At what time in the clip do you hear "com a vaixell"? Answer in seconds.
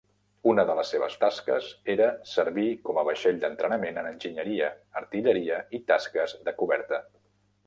2.89-3.39